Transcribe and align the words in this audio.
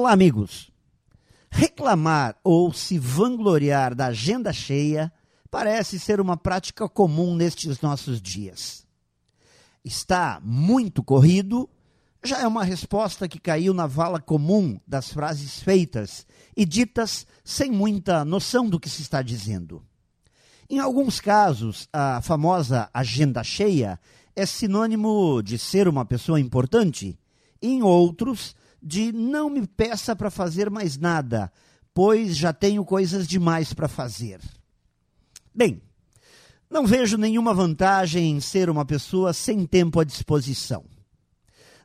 Olá, 0.00 0.12
amigos. 0.12 0.72
Reclamar 1.50 2.34
ou 2.42 2.72
se 2.72 2.98
vangloriar 2.98 3.94
da 3.94 4.06
agenda 4.06 4.50
cheia 4.50 5.12
parece 5.50 6.00
ser 6.00 6.22
uma 6.22 6.38
prática 6.38 6.88
comum 6.88 7.36
nestes 7.36 7.82
nossos 7.82 8.18
dias. 8.18 8.86
Está 9.84 10.40
muito 10.42 11.04
corrido 11.04 11.68
já 12.24 12.40
é 12.40 12.46
uma 12.46 12.64
resposta 12.64 13.28
que 13.28 13.38
caiu 13.38 13.74
na 13.74 13.86
vala 13.86 14.18
comum 14.18 14.80
das 14.86 15.12
frases 15.12 15.60
feitas 15.60 16.26
e 16.56 16.64
ditas 16.64 17.26
sem 17.44 17.70
muita 17.70 18.24
noção 18.24 18.70
do 18.70 18.80
que 18.80 18.88
se 18.88 19.02
está 19.02 19.20
dizendo. 19.20 19.82
Em 20.70 20.78
alguns 20.78 21.20
casos, 21.20 21.86
a 21.92 22.22
famosa 22.22 22.88
agenda 22.94 23.44
cheia 23.44 24.00
é 24.34 24.46
sinônimo 24.46 25.42
de 25.42 25.58
ser 25.58 25.86
uma 25.86 26.06
pessoa 26.06 26.40
importante, 26.40 27.18
em 27.60 27.82
outros, 27.82 28.56
de 28.82 29.12
não 29.12 29.50
me 29.50 29.66
peça 29.66 30.14
para 30.16 30.30
fazer 30.30 30.70
mais 30.70 30.96
nada, 30.96 31.52
pois 31.92 32.36
já 32.36 32.52
tenho 32.52 32.84
coisas 32.84 33.26
demais 33.26 33.72
para 33.72 33.88
fazer. 33.88 34.40
Bem, 35.54 35.82
não 36.70 36.86
vejo 36.86 37.16
nenhuma 37.16 37.52
vantagem 37.52 38.30
em 38.30 38.40
ser 38.40 38.70
uma 38.70 38.84
pessoa 38.84 39.32
sem 39.32 39.66
tempo 39.66 39.98
à 39.98 40.04
disposição. 40.04 40.84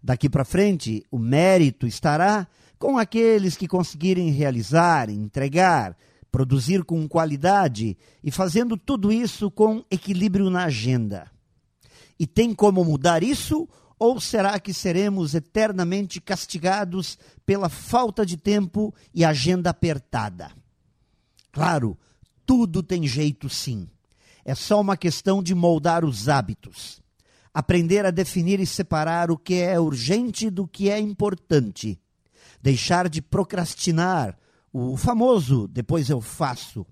Daqui 0.02 0.30
para 0.30 0.46
frente, 0.46 1.04
o 1.10 1.18
mérito 1.18 1.88
estará 1.88 2.48
com 2.78 2.98
aqueles 2.98 3.58
que 3.58 3.68
conseguirem 3.68 4.30
realizar, 4.30 5.10
entregar, 5.10 5.98
produzir 6.32 6.84
com 6.84 7.08
qualidade 7.08 7.98
e 8.24 8.30
fazendo 8.30 8.78
tudo 8.78 9.12
isso 9.12 9.50
com 9.50 9.84
equilíbrio 9.90 10.50
na 10.50 10.66
agenda. 10.66 11.32
E 12.20 12.28
tem 12.28 12.54
como 12.54 12.84
mudar 12.86 13.24
isso 13.24 13.68
ou 13.98 14.20
será 14.20 14.60
que 14.60 14.74
seremos 14.74 15.34
eternamente 15.34 16.20
castigados 16.20 17.18
pela 17.46 17.70
falta 17.70 18.26
de 18.26 18.36
tempo 18.36 18.94
e 19.14 19.24
agenda 19.24 19.70
apertada? 19.70 20.52
Claro, 21.52 21.98
tudo 22.46 22.84
tem 22.84 23.08
jeito 23.08 23.50
sim. 23.50 23.88
É 24.44 24.54
só 24.54 24.80
uma 24.80 24.98
questão 24.98 25.42
de 25.42 25.56
moldar 25.56 26.04
os 26.04 26.28
hábitos. 26.28 27.02
Aprender 27.54 28.06
a 28.06 28.12
definir 28.12 28.60
e 28.60 28.66
separar 28.66 29.32
o 29.32 29.38
que 29.38 29.56
é 29.56 29.80
urgente 29.80 30.50
do 30.50 30.68
que 30.68 30.90
é 30.90 31.00
importante. 31.00 31.98
Deixar 32.62 33.08
de 33.08 33.22
procrastinar, 33.22 34.38
o 34.74 34.98
famoso 34.98 35.68
depois 35.68 36.10
eu 36.10 36.20
faço. 36.20 36.86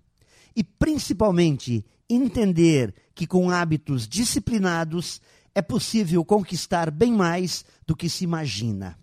E 0.55 0.63
principalmente 0.63 1.85
entender 2.09 2.93
que 3.13 3.27
com 3.27 3.49
hábitos 3.49 4.07
disciplinados 4.07 5.21
é 5.55 5.61
possível 5.61 6.23
conquistar 6.25 6.89
bem 6.89 7.13
mais 7.13 7.63
do 7.85 7.95
que 7.95 8.09
se 8.09 8.23
imagina. 8.23 8.97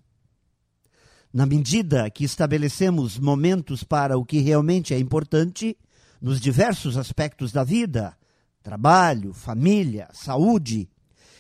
Na 1.33 1.47
medida 1.47 2.11
que 2.11 2.25
estabelecemos 2.25 3.19
momentos 3.19 3.85
para 3.85 4.19
o 4.19 4.25
que 4.25 4.41
realmente 4.41 4.93
é 4.93 4.99
importante, 4.99 5.77
nos 6.21 6.41
diversos 6.41 6.97
aspectos 6.97 7.53
da 7.53 7.63
vida 7.63 8.17
trabalho, 8.63 9.33
família, 9.33 10.09
saúde 10.13 10.89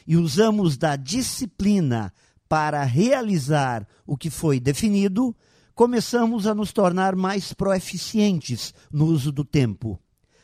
e 0.06 0.16
usamos 0.16 0.76
da 0.76 0.96
disciplina 0.96 2.12
para 2.48 2.82
realizar 2.82 3.86
o 4.06 4.16
que 4.16 4.30
foi 4.30 4.58
definido, 4.58 5.36
começamos 5.74 6.46
a 6.46 6.54
nos 6.54 6.72
tornar 6.72 7.14
mais 7.14 7.52
proeficientes 7.52 8.74
no 8.90 9.06
uso 9.06 9.30
do 9.30 9.44
tempo, 9.44 10.00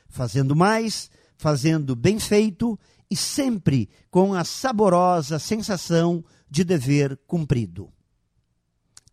fazendo 0.09 0.55
mais, 0.55 1.11
fazendo 1.37 1.97
bem 1.97 2.19
feito 2.19 2.79
e 3.11 3.17
sempre 3.17 3.89
com 4.11 4.35
a 4.35 4.45
saborosa 4.45 5.39
sensação 5.39 6.25
de 6.51 6.65
dever 6.65 7.17
cumprido. 7.27 7.93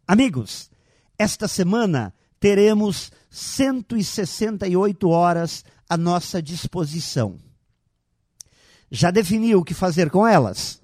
Amigos, 0.08 0.69
esta 1.17 1.47
semana 1.47 2.14
teremos 2.39 3.11
168 3.30 5.08
horas 5.09 5.64
à 5.89 5.95
nossa 5.95 6.41
disposição. 6.41 7.38
Já 8.91 9.11
definiu 9.11 9.59
o 9.59 9.64
que 9.64 9.73
fazer 9.73 10.10
com 10.10 10.27
elas? 10.27 10.81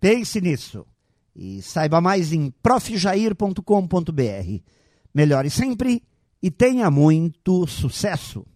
Pense 0.00 0.40
nisso 0.40 0.86
e 1.34 1.60
saiba 1.60 2.00
mais 2.00 2.32
em 2.32 2.50
profjair.com.br. 2.62 3.60
Melhore 5.14 5.50
sempre 5.50 6.02
e 6.42 6.50
tenha 6.50 6.90
muito 6.90 7.66
sucesso! 7.66 8.46